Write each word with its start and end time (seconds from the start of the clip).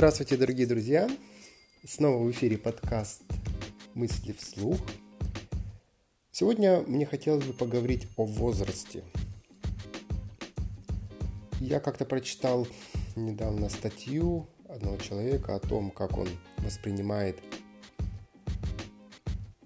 Здравствуйте, 0.00 0.38
дорогие 0.38 0.66
друзья! 0.66 1.10
Снова 1.86 2.24
в 2.24 2.30
эфире 2.30 2.56
подкаст 2.56 3.20
«Мысли 3.92 4.32
вслух». 4.32 4.78
Сегодня 6.32 6.80
мне 6.86 7.04
хотелось 7.04 7.44
бы 7.44 7.52
поговорить 7.52 8.08
о 8.16 8.24
возрасте. 8.24 9.04
Я 11.60 11.80
как-то 11.80 12.06
прочитал 12.06 12.66
недавно 13.14 13.68
статью 13.68 14.48
одного 14.70 14.96
человека 14.96 15.54
о 15.54 15.58
том, 15.60 15.90
как 15.90 16.16
он 16.16 16.28
воспринимает 16.56 17.38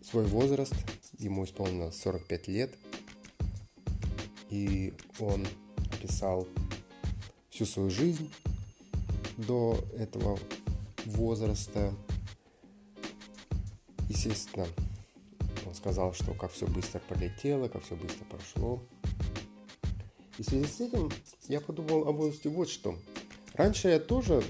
свой 0.03 0.25
возраст. 0.25 0.75
Ему 1.17 1.45
исполнилось 1.45 1.97
45 2.03 2.49
лет. 2.49 2.75
И 4.51 4.95
он 5.21 5.47
описал 5.93 6.49
всю 7.51 7.67
свою 7.67 7.89
жизнь 7.89 8.33
до 9.37 9.79
этого 9.97 10.39
возраста. 11.07 11.93
Естественно, 14.09 14.67
он 15.67 15.75
сказал, 15.75 16.13
что 16.13 16.35
как 16.35 16.53
все 16.53 16.67
быстро 16.67 17.01
полетело, 17.09 17.69
как 17.69 17.83
все 17.85 17.97
быстро 17.97 18.25
прошло. 18.25 18.83
И 20.39 20.43
в 20.43 20.47
связи 20.47 20.67
с 20.67 20.81
этим 20.81 21.11
я 21.49 21.61
подумал 21.61 22.09
об 22.09 22.17
возрасте 22.17 22.49
вот 22.49 22.69
что. 22.69 22.97
Раньше 23.55 23.89
я 23.89 24.01
тоже 24.01 24.43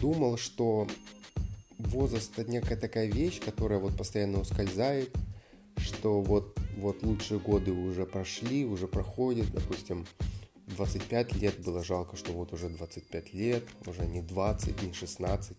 думал, 0.00 0.36
что 0.36 0.86
возраст 1.78 2.38
это 2.38 2.50
некая 2.50 2.76
такая 2.76 3.06
вещь, 3.06 3.40
которая 3.40 3.78
вот 3.78 3.96
постоянно 3.96 4.40
ускользает, 4.40 5.14
что 5.76 6.20
вот, 6.20 6.56
вот 6.76 7.02
лучшие 7.02 7.40
годы 7.40 7.72
уже 7.72 8.06
прошли, 8.06 8.64
уже 8.64 8.86
проходят, 8.86 9.50
допустим, 9.52 10.06
25 10.76 11.34
лет 11.34 11.60
было 11.60 11.82
жалко, 11.84 12.16
что 12.16 12.32
вот 12.32 12.52
уже 12.52 12.68
25 12.68 13.34
лет, 13.34 13.64
уже 13.86 14.06
не 14.06 14.22
20, 14.22 14.82
не 14.82 14.92
16. 14.92 15.56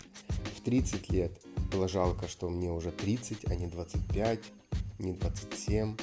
В 0.57 0.61
30 0.61 1.09
лет 1.09 1.31
было 1.71 1.87
жалко, 1.87 2.27
что 2.27 2.49
мне 2.49 2.71
уже 2.71 2.91
30, 2.91 3.45
а 3.47 3.55
не 3.55 3.67
25, 3.67 4.39
не 4.99 5.13
27. 5.13 5.97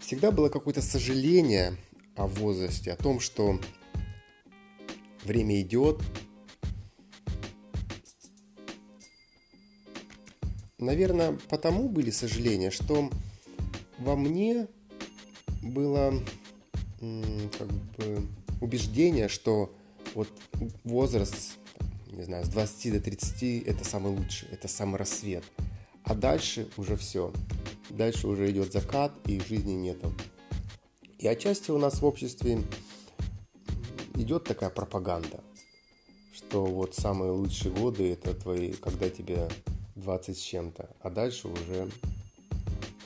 Всегда 0.00 0.30
было 0.30 0.48
какое-то 0.48 0.82
сожаление 0.82 1.76
о 2.16 2.26
возрасте, 2.26 2.92
о 2.92 2.96
том, 2.96 3.20
что 3.20 3.58
время 5.24 5.60
идет. 5.60 6.00
Наверное, 10.78 11.38
потому 11.48 11.88
были 11.88 12.10
сожаления, 12.10 12.70
что 12.70 13.08
во 13.98 14.16
мне 14.16 14.66
было 15.62 16.12
как 17.58 17.68
бы 17.68 18.26
убеждение, 18.60 19.28
что 19.28 19.72
вот 20.14 20.28
возраст, 20.84 21.58
не 22.12 22.22
знаю, 22.22 22.44
с 22.44 22.48
20 22.48 22.92
до 22.92 23.00
30 23.00 23.66
это 23.66 23.84
самый 23.84 24.12
лучший, 24.16 24.48
это 24.52 24.68
самый 24.68 24.96
рассвет. 24.96 25.44
А 26.04 26.14
дальше 26.14 26.68
уже 26.76 26.96
все. 26.96 27.32
Дальше 27.90 28.28
уже 28.28 28.50
идет 28.50 28.72
закат 28.72 29.12
и 29.26 29.40
жизни 29.40 29.72
нету. 29.72 30.12
И 31.18 31.26
отчасти 31.26 31.70
у 31.70 31.78
нас 31.78 32.00
в 32.00 32.04
обществе 32.04 32.62
идет 34.14 34.44
такая 34.44 34.70
пропаганда, 34.70 35.40
что 36.32 36.64
вот 36.64 36.94
самые 36.94 37.32
лучшие 37.32 37.74
годы 37.74 38.12
это 38.12 38.34
твои, 38.34 38.72
когда 38.72 39.08
тебе 39.08 39.48
20 39.96 40.36
с 40.36 40.40
чем-то, 40.40 40.90
а 41.00 41.10
дальше 41.10 41.48
уже 41.48 41.90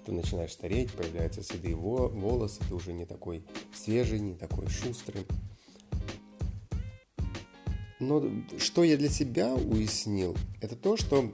ты 0.07 0.13
начинаешь 0.13 0.53
стареть, 0.53 0.93
появляются 0.93 1.43
седые 1.43 1.75
волосы, 1.75 2.61
ты 2.69 2.75
уже 2.75 2.93
не 2.93 3.05
такой 3.05 3.45
свежий, 3.75 4.21
не 4.21 4.35
такой 4.35 4.69
шустрый. 4.69 5.27
Но 7.99 8.25
что 8.57 8.85
я 8.85 8.97
для 8.97 9.09
себя 9.09 9.55
уяснил, 9.55 10.37
это 10.61 10.77
то, 10.77 10.97
что 10.97 11.33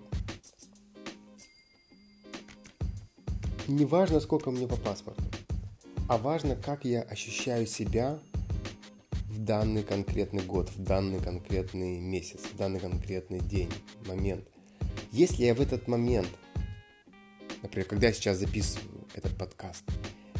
не 3.68 3.84
важно, 3.84 4.20
сколько 4.20 4.50
мне 4.50 4.66
по 4.66 4.76
паспорту, 4.76 5.22
а 6.08 6.16
важно, 6.16 6.56
как 6.56 6.86
я 6.86 7.02
ощущаю 7.02 7.66
себя 7.66 8.18
в 9.26 9.38
данный 9.38 9.82
конкретный 9.82 10.42
год, 10.42 10.70
в 10.70 10.82
данный 10.82 11.20
конкретный 11.20 12.00
месяц, 12.00 12.40
в 12.40 12.56
данный 12.56 12.80
конкретный 12.80 13.40
день, 13.40 13.70
момент. 14.06 14.46
Если 15.10 15.44
я 15.44 15.54
в 15.54 15.60
этот 15.60 15.88
момент 15.88 16.28
Например, 17.62 17.86
когда 17.86 18.08
я 18.08 18.12
сейчас 18.12 18.38
записываю 18.38 19.06
этот 19.14 19.36
подкаст, 19.38 19.84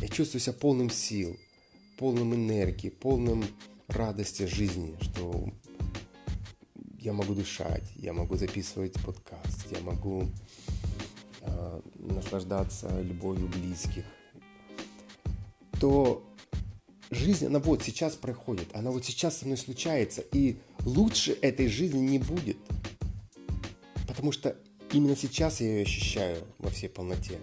я 0.01 0.09
чувствую 0.09 0.41
себя 0.41 0.55
полным 0.55 0.91
сил, 0.91 1.39
полным 1.97 2.35
энергии, 2.35 2.89
полным 2.89 3.45
радости 3.87 4.47
жизни, 4.47 4.97
что 5.01 5.49
я 6.99 7.13
могу 7.13 7.35
дышать, 7.35 7.85
я 7.95 8.13
могу 8.13 8.37
записывать 8.37 8.95
подкаст, 9.05 9.71
я 9.71 9.81
могу 9.81 10.29
э, 11.43 11.81
наслаждаться 11.95 13.01
любовью 13.01 13.49
близких, 13.49 14.05
то 15.81 16.25
жизнь, 17.11 17.47
она 17.47 17.61
вот 17.61 17.83
сейчас 17.83 18.15
проходит, 18.17 18.69
она 18.75 18.91
вот 18.91 19.05
сейчас 19.05 19.39
со 19.39 19.47
мной 19.47 19.59
случается, 19.59 20.23
и 20.33 20.59
лучше 20.85 21.37
этой 21.41 21.69
жизни 21.69 22.01
не 22.01 22.19
будет. 22.19 22.57
Потому 24.09 24.33
что 24.33 24.57
Именно 24.93 25.17
сейчас 25.17 25.63
я 25.63 25.69
ее 25.69 25.83
ощущаю 25.83 26.45
во 26.59 26.69
всей 26.69 26.89
полноте. 26.89 27.39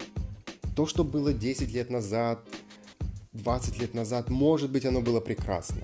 То, 0.76 0.86
что 0.86 1.04
было 1.04 1.34
10 1.34 1.72
лет 1.74 1.90
назад, 1.90 2.46
20 3.34 3.80
лет 3.80 3.96
назад, 3.96 4.30
может 4.30 4.70
быть, 4.70 4.86
оно 4.86 5.02
было 5.02 5.20
прекрасно. 5.20 5.82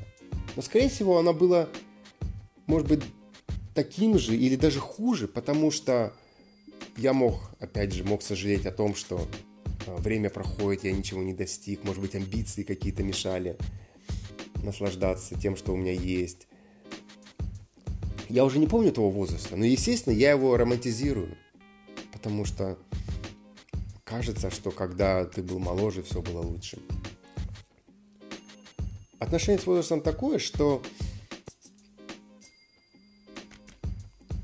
Но, 0.55 0.61
скорее 0.61 0.89
всего, 0.89 1.17
оно 1.17 1.33
было, 1.33 1.67
может 2.67 2.87
быть, 2.87 3.01
таким 3.73 4.19
же 4.19 4.37
или 4.37 4.55
даже 4.55 4.79
хуже, 4.79 5.27
потому 5.27 5.71
что 5.71 6.13
я 6.97 7.13
мог, 7.13 7.41
опять 7.59 7.93
же, 7.93 8.03
мог 8.03 8.21
сожалеть 8.21 8.67
о 8.67 8.71
том, 8.71 8.93
что 8.93 9.27
а, 9.87 9.95
время 9.97 10.29
проходит, 10.29 10.83
я 10.83 10.91
ничего 10.91 11.23
не 11.23 11.33
достиг, 11.33 11.83
может 11.83 12.01
быть, 12.01 12.13
амбиции 12.13 12.61
какие-то 12.61 13.01
мешали 13.01 13.57
наслаждаться 14.61 15.35
тем, 15.39 15.57
что 15.57 15.73
у 15.73 15.77
меня 15.77 15.91
есть. 15.91 16.47
Я 18.29 18.45
уже 18.45 18.59
не 18.59 18.67
помню 18.67 18.91
того 18.91 19.09
возраста, 19.09 19.55
но, 19.55 19.65
естественно, 19.65 20.13
я 20.13 20.31
его 20.31 20.55
романтизирую 20.57 21.37
потому 22.25 22.43
что 22.43 22.75
кажется, 24.03 24.49
что 24.49 24.71
когда 24.71 25.25
ты 25.25 25.43
был 25.43 25.59
моложе, 25.59 26.01
все 26.01 26.23
было 26.23 26.41
лучше. 26.41 26.79
Отношение 29.19 29.61
с 29.61 29.67
возрастом 29.67 30.01
такое, 30.01 30.39
что 30.39 30.81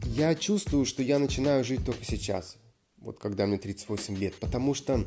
я 0.06 0.36
чувствую, 0.36 0.86
что 0.86 1.02
я 1.02 1.18
начинаю 1.18 1.64
жить 1.64 1.84
только 1.84 2.06
сейчас, 2.06 2.58
вот 2.97 3.18
когда 3.18 3.47
мне 3.47 3.58
38 3.58 4.16
лет, 4.16 4.36
потому 4.36 4.75
что 4.75 5.03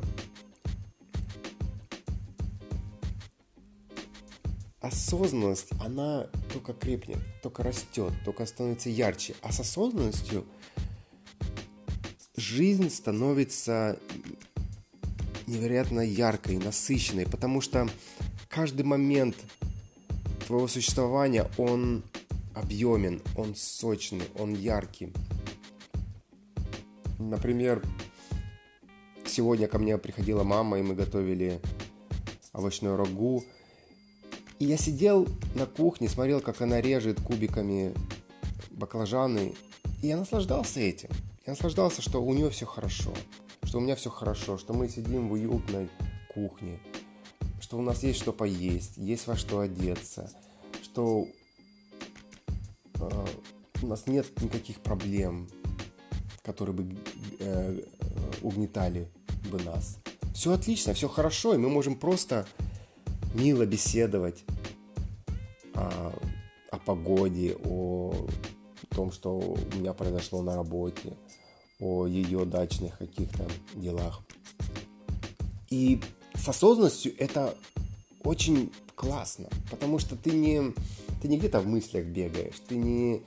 осознанность, 4.81 5.69
она 5.79 6.27
только 6.51 6.73
крепнет, 6.73 7.19
только 7.41 7.63
растет, 7.63 8.11
только 8.25 8.45
становится 8.45 8.89
ярче. 8.89 9.33
А 9.41 9.53
с 9.53 9.61
осознанностью 9.61 10.45
жизнь 12.37 12.89
становится 12.89 13.99
невероятно 15.47 16.01
яркой, 16.01 16.57
насыщенной, 16.57 17.25
потому 17.25 17.61
что 17.61 17.87
каждый 18.49 18.83
момент 18.83 19.35
твоего 20.47 20.67
существования, 20.67 21.49
он 21.57 22.03
объемен, 22.53 23.21
он 23.35 23.55
сочный, 23.55 24.23
он 24.37 24.53
яркий. 24.53 25.11
Например, 27.19 27.81
сегодня 29.25 29.67
ко 29.67 29.79
мне 29.79 29.97
приходила 29.97 30.43
мама, 30.43 30.79
и 30.79 30.81
мы 30.81 30.95
готовили 30.95 31.59
овощную 32.53 32.97
рагу. 32.97 33.43
И 34.59 34.65
я 34.65 34.77
сидел 34.77 35.27
на 35.55 35.65
кухне, 35.65 36.07
смотрел, 36.07 36.39
как 36.39 36.61
она 36.61 36.79
режет 36.79 37.19
кубиками 37.19 37.93
баклажаны, 38.71 39.53
и 40.01 40.07
я 40.07 40.17
наслаждался 40.17 40.79
этим. 40.79 41.09
Я 41.45 41.51
наслаждался, 41.51 42.01
что 42.01 42.23
у 42.23 42.33
нее 42.33 42.49
все 42.49 42.65
хорошо, 42.65 43.13
что 43.63 43.77
у 43.77 43.81
меня 43.81 43.95
все 43.95 44.09
хорошо, 44.09 44.57
что 44.57 44.73
мы 44.73 44.89
сидим 44.89 45.29
в 45.29 45.33
уютной 45.33 45.89
кухне, 46.33 46.79
что 47.61 47.77
у 47.77 47.83
нас 47.83 48.01
есть 48.01 48.19
что 48.19 48.33
поесть, 48.33 48.97
есть 48.97 49.27
во 49.27 49.35
что 49.35 49.59
одеться, 49.59 50.31
что 50.81 51.27
э, 52.95 53.25
у 53.83 53.85
нас 53.87 54.07
нет 54.07 54.25
никаких 54.41 54.79
проблем, 54.79 55.47
которые 56.41 56.75
бы 56.75 56.97
э, 57.37 57.81
угнетали 58.41 59.07
бы 59.51 59.61
нас. 59.61 59.99
Все 60.33 60.51
отлично, 60.51 60.95
все 60.95 61.07
хорошо, 61.07 61.53
и 61.53 61.59
мы 61.59 61.69
можем 61.69 61.95
просто 61.95 62.47
мило 63.35 63.67
беседовать 63.67 64.43
о, 65.75 66.11
о 66.71 66.79
погоде, 66.79 67.55
о 67.63 68.27
том, 68.95 69.11
что 69.11 69.37
у 69.37 69.57
меня 69.77 69.93
произошло 69.93 70.41
на 70.41 70.55
работе, 70.55 71.17
о 71.79 72.07
ее 72.07 72.45
дачных 72.45 72.97
каких-то 72.97 73.45
делах. 73.75 74.21
И 75.69 75.99
с 76.33 76.47
осознанностью 76.47 77.13
это 77.17 77.55
очень 78.23 78.71
классно, 78.95 79.49
потому 79.69 79.99
что 79.99 80.15
ты 80.15 80.31
не, 80.31 80.73
ты 81.21 81.27
не 81.27 81.37
где-то 81.37 81.59
в 81.59 81.67
мыслях 81.67 82.05
бегаешь, 82.05 82.59
ты 82.67 82.75
не 82.75 83.21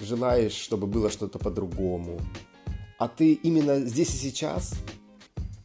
желаешь, 0.00 0.52
чтобы 0.52 0.86
было 0.86 1.10
что-то 1.10 1.38
по-другому, 1.38 2.20
а 2.98 3.08
ты 3.08 3.32
именно 3.32 3.80
здесь 3.80 4.14
и 4.14 4.18
сейчас, 4.18 4.74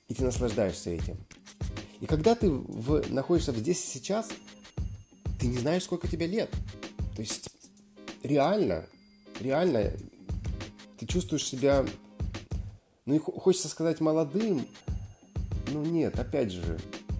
и 0.07 0.13
ты 0.13 0.24
наслаждаешься 0.24 0.89
этим. 0.89 1.18
И 2.00 2.06
когда 2.06 2.33
ты 2.33 2.50
в, 2.50 3.03
находишься 3.12 3.51
здесь 3.51 3.83
и 3.83 3.98
сейчас, 4.00 4.30
ты 5.39 5.48
не 5.48 5.57
знаешь, 5.57 5.83
сколько 5.83 6.07
тебе 6.07 6.27
лет. 6.27 6.50
То 7.15 7.21
есть 7.21 7.50
реально, 8.24 8.88
реально 9.39 9.91
ты 10.97 11.05
чувствуешь 11.05 11.45
себя, 11.45 11.85
ну 13.05 13.15
и 13.15 13.19
хочется 13.19 13.69
сказать 13.69 13.99
молодым, 14.01 14.65
но 15.71 15.83
нет, 15.83 16.19
опять 16.19 16.51
же, 16.51 16.79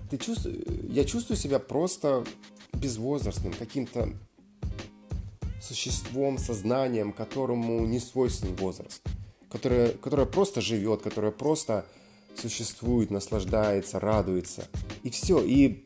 ты 0.10 0.18
чувствуешь, 0.18 0.64
я 0.90 1.04
чувствую 1.06 1.38
себя 1.38 1.60
просто 1.60 2.26
безвозрастным, 2.74 3.54
каким-то 3.54 4.10
существом, 5.62 6.38
сознанием, 6.38 7.14
которому 7.14 7.86
не 7.86 8.00
свойственен 8.00 8.56
возраст, 8.56 9.02
которое, 9.50 9.90
которое 9.90 10.26
просто 10.26 10.62
живет, 10.62 11.02
которое 11.02 11.32
просто 11.32 11.86
существует, 12.36 13.12
наслаждается, 13.12 14.00
радуется. 14.00 14.68
И 15.04 15.10
все. 15.10 15.44
И 15.44 15.86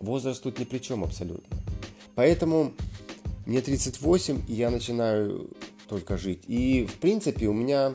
возраст 0.00 0.42
тут 0.42 0.58
ни 0.58 0.64
при 0.64 0.78
чем 0.78 1.04
абсолютно. 1.04 1.56
Поэтому 2.14 2.72
мне 3.46 3.60
38, 3.60 4.42
и 4.48 4.54
я 4.54 4.70
начинаю 4.70 5.50
только 5.88 6.16
жить. 6.16 6.44
И, 6.46 6.86
в 6.86 6.94
принципе, 6.98 7.46
у 7.48 7.52
меня 7.52 7.94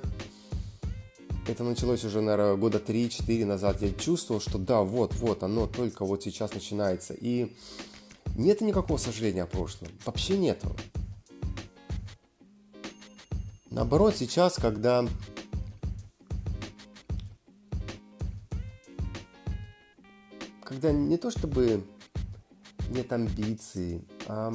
это 1.47 1.63
началось 1.63 2.03
уже, 2.03 2.21
наверное, 2.21 2.55
года 2.55 2.77
3-4 2.77 3.45
назад. 3.45 3.81
Я 3.81 3.91
чувствовал, 3.91 4.39
что 4.39 4.59
да, 4.59 4.81
вот, 4.81 5.15
вот, 5.15 5.41
оно 5.43 5.65
только 5.65 6.05
вот 6.05 6.23
сейчас 6.23 6.53
начинается. 6.53 7.13
И 7.13 7.55
нет 8.35 8.61
никакого 8.61 8.97
сожаления 8.97 9.43
о 9.43 9.47
прошлом. 9.47 9.89
Вообще 10.05 10.37
нету. 10.37 10.75
Наоборот, 13.71 14.15
сейчас, 14.15 14.55
когда 14.55 15.07
когда 20.61 20.91
не 20.91 21.17
то 21.17 21.31
чтобы 21.31 21.83
нет 22.89 23.11
амбиций, 23.11 24.01
а 24.27 24.53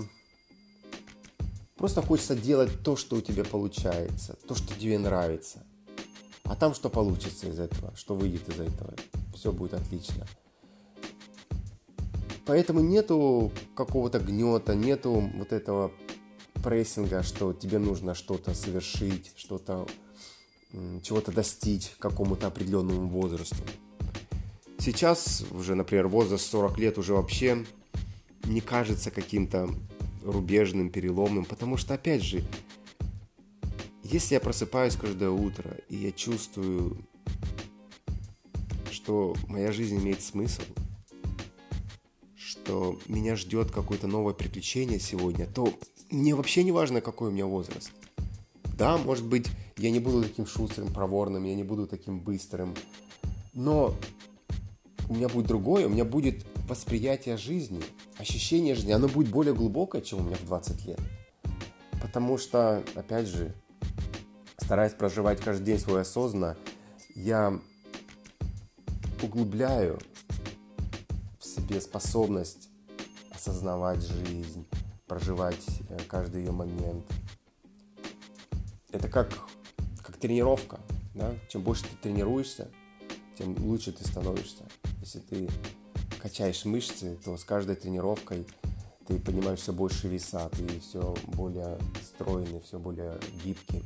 просто 1.85 2.01
хочется 2.01 2.35
делать 2.35 2.83
то, 2.83 2.97
что 2.97 3.17
у 3.17 3.21
тебя 3.21 3.45
получается, 3.45 4.39
то, 4.49 4.55
что 4.55 4.75
тебе 4.75 4.99
нравится. 4.99 5.67
А 6.45 6.57
там 6.57 6.73
что 6.73 6.89
получится 6.89 7.47
из 7.47 7.59
этого, 7.59 7.95
что 7.95 8.15
выйдет 8.15 8.49
из 8.49 8.59
этого, 8.59 8.95
все 9.35 9.53
будет 9.53 9.75
отлично. 9.75 10.27
Поэтому 12.47 12.81
нету 12.81 13.53
какого-то 13.77 14.19
гнета, 14.19 14.75
нету 14.75 15.31
вот 15.35 15.53
этого 15.53 15.93
прессинга, 16.63 17.23
что 17.23 17.53
тебе 17.53 17.79
нужно 17.79 18.15
что-то 18.15 18.55
совершить, 18.55 19.33
что-то 19.37 19.87
чего-то 21.03 21.33
достичь 21.33 21.91
какому-то 21.99 22.47
определенному 22.47 23.11
возрасту. 23.11 23.63
Сейчас 24.79 25.45
уже, 25.51 25.75
например, 25.75 26.09
возраст 26.09 26.47
40 26.47 26.79
лет 26.79 26.97
уже 26.97 27.13
вообще 27.13 27.67
не 28.45 28.63
кажется 28.63 29.11
каким-то 29.11 29.69
рубежным, 30.25 30.91
переломным, 30.91 31.45
потому 31.45 31.77
что, 31.77 31.95
опять 31.95 32.23
же, 32.23 32.43
если 34.03 34.35
я 34.35 34.41
просыпаюсь 34.41 34.97
каждое 34.97 35.31
утро, 35.31 35.77
и 35.89 35.97
я 35.97 36.13
чувствую, 36.13 36.97
что 38.91 39.35
моя 39.49 39.73
жизнь 39.73 39.97
имеет 39.99 40.23
смысл, 40.23 40.63
что 42.37 42.99
меня 43.07 43.37
ждет 43.37 43.71
какое-то 43.71 44.07
новое 44.07 44.35
приключение 44.35 44.99
сегодня, 44.99 45.47
то 45.47 45.73
мне 46.11 46.35
вообще 46.35 46.65
не 46.65 46.73
важно, 46.73 47.01
какой 47.01 47.29
у 47.29 47.33
меня 47.33 47.47
возраст. 47.47 47.93
Да, 48.77 48.97
может 48.97 49.25
быть, 49.27 49.49
я 49.77 49.91
не 49.91 50.01
буду 50.01 50.23
таким 50.23 50.47
шустрым, 50.47 50.93
проворным, 50.93 51.45
я 51.45 51.55
не 51.55 51.63
буду 51.63 51.87
таким 51.87 52.21
быстрым, 52.21 52.75
но 53.53 53.95
у 55.09 55.15
меня 55.15 55.29
будет 55.29 55.47
другое, 55.47 55.87
у 55.87 55.91
меня 55.91 56.05
будет 56.05 56.45
восприятие 56.69 57.37
жизни, 57.37 57.83
ощущение 58.19 58.75
жизни, 58.75 58.93
оно 58.93 59.09
будет 59.09 59.29
более 59.29 59.55
глубокое, 59.55 60.01
чем 60.01 60.21
у 60.21 60.23
меня 60.23 60.37
в 60.37 60.45
20 60.47 60.87
лет. 60.87 61.01
Потому 62.01 62.39
что, 62.39 62.83
опять 62.95 63.27
же, 63.27 63.55
стараясь 64.59 64.93
проживать 64.93 65.41
каждый 65.41 65.65
день 65.65 65.79
свой 65.79 66.03
осознанно, 66.03 66.57
я 67.15 67.59
углубляю 69.23 69.99
в 71.39 71.45
себе 71.45 71.81
способность 71.81 72.69
осознавать 73.31 74.03
жизнь, 74.03 74.67
проживать 75.07 75.65
э, 75.91 75.99
каждый 76.09 76.45
ее 76.45 76.53
момент. 76.53 77.05
Это 78.91 79.09
как, 79.09 79.31
как 80.03 80.17
тренировка. 80.17 80.81
Да? 81.15 81.35
Чем 81.49 81.63
больше 81.63 81.85
ты 81.85 81.97
тренируешься, 82.03 82.71
тем 83.39 83.57
лучше 83.65 83.93
ты 83.93 84.05
становишься. 84.07 84.65
Если 85.01 85.21
ты 85.21 85.49
качаешь 86.25 86.65
мышцы, 86.65 87.19
то 87.23 87.37
с 87.37 87.45
каждой 87.45 87.77
тренировкой 87.77 88.47
ты 89.07 89.19
поднимаешь 89.19 89.59
все 89.59 89.75
больше 89.75 90.09
веса, 90.09 90.49
ты 90.53 90.81
все 90.81 91.15
более 91.27 91.79
стройный, 92.03 92.63
все 92.63 92.79
более 92.79 93.21
гибкий. 93.45 93.85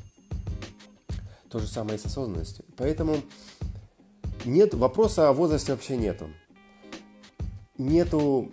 То 1.48 1.58
же 1.58 1.66
самое 1.66 1.96
и 1.96 1.98
с 2.00 2.06
осознанностью. 2.06 2.64
Поэтому 2.76 3.16
нет 4.44 4.72
вопроса 4.74 5.28
о 5.28 5.32
возрасте 5.32 5.72
вообще 5.72 5.96
нету. 5.96 6.28
Нету 7.76 8.52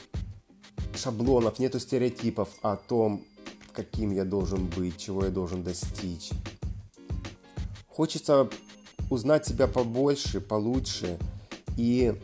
шаблонов, 0.95 1.59
нету 1.59 1.79
стереотипов 1.79 2.49
о 2.63 2.77
том, 2.77 3.23
каким 3.71 4.11
я 4.11 4.25
должен 4.25 4.65
быть, 4.65 4.97
чего 4.97 5.25
я 5.25 5.29
должен 5.29 5.61
достичь. 5.61 6.31
Хочется 7.87 8.49
узнать 9.11 9.45
себя 9.45 9.67
побольше, 9.67 10.41
получше 10.41 11.19
и 11.77 12.15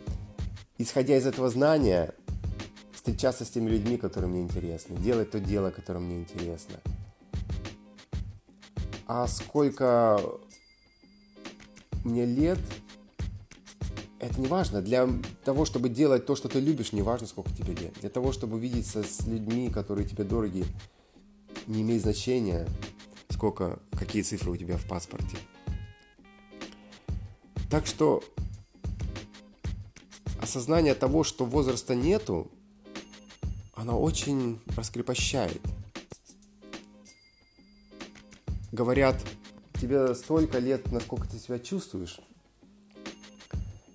исходя 0.83 1.17
из 1.17 1.25
этого 1.25 1.49
знания, 1.49 2.13
встречаться 2.93 3.45
с 3.45 3.49
теми 3.49 3.69
людьми, 3.69 3.97
которые 3.97 4.29
мне 4.29 4.41
интересны, 4.41 4.95
делать 4.97 5.31
то 5.31 5.39
дело, 5.39 5.71
которое 5.71 5.99
мне 5.99 6.19
интересно. 6.19 6.75
А 9.07 9.27
сколько 9.27 10.21
мне 12.03 12.25
лет, 12.25 12.59
это 14.19 14.39
не 14.39 14.47
важно. 14.47 14.81
Для 14.81 15.09
того, 15.43 15.65
чтобы 15.65 15.89
делать 15.89 16.25
то, 16.25 16.35
что 16.35 16.47
ты 16.47 16.59
любишь, 16.59 16.93
не 16.93 17.01
важно, 17.01 17.27
сколько 17.27 17.51
тебе 17.51 17.73
лет. 17.73 17.93
Для 18.01 18.09
того, 18.09 18.31
чтобы 18.31 18.57
увидеться 18.57 19.03
с 19.03 19.25
людьми, 19.25 19.69
которые 19.69 20.07
тебе 20.07 20.23
дороги, 20.23 20.63
не 21.67 21.81
имеет 21.81 22.03
значения, 22.03 22.67
сколько, 23.29 23.79
какие 23.97 24.21
цифры 24.21 24.51
у 24.51 24.57
тебя 24.57 24.77
в 24.77 24.87
паспорте. 24.87 25.37
Так 27.69 27.87
что 27.87 28.23
осознание 30.41 30.95
того, 30.95 31.23
что 31.23 31.45
возраста 31.45 31.95
нету, 31.95 32.51
оно 33.75 34.01
очень 34.01 34.59
раскрепощает. 34.75 35.61
Говорят, 38.71 39.21
тебе 39.79 40.13
столько 40.15 40.59
лет, 40.59 40.91
насколько 40.91 41.27
ты 41.27 41.37
себя 41.37 41.59
чувствуешь. 41.59 42.19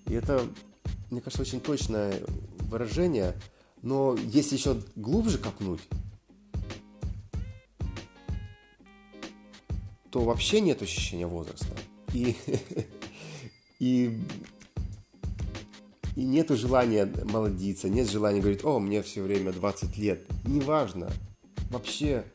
И 0.05 0.13
это, 0.13 0.47
мне 1.09 1.21
кажется, 1.21 1.41
очень 1.41 1.59
точное 1.59 2.21
выражение. 2.69 3.35
Но 3.81 4.15
если 4.15 4.55
еще 4.55 4.81
глубже 4.95 5.37
копнуть, 5.37 5.81
то 10.11 10.21
вообще 10.21 10.61
нет 10.61 10.81
ощущения 10.81 11.27
возраста. 11.27 11.75
И, 12.13 12.35
и 13.79 14.19
и 16.17 16.23
нету 16.23 16.57
желания 16.57 17.05
молодиться, 17.25 17.89
нет 17.89 18.09
желания 18.09 18.39
говорить, 18.39 18.65
о, 18.65 18.79
мне 18.79 19.03
все 19.03 19.21
время 19.21 19.53
20 19.53 19.97
лет. 19.97 20.25
Неважно. 20.45 21.11
Вообще 21.69 22.25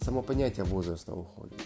само 0.00 0.22
понятие 0.22 0.64
возраста 0.64 1.12
уходит. 1.14 1.60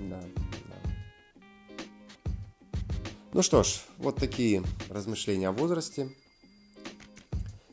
Да, 0.00 0.20
да. 0.68 0.90
Ну 3.32 3.42
что 3.42 3.62
ж, 3.62 3.82
вот 3.98 4.16
такие 4.16 4.64
размышления 4.88 5.50
о 5.50 5.52
возрасте. 5.52 6.10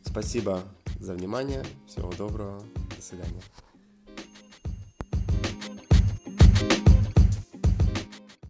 Спасибо 0.03 0.61
за 0.99 1.15
внимание. 1.15 1.65
Всего 1.87 2.11
доброго. 2.11 2.61
До 2.95 3.01
свидания. 3.01 3.41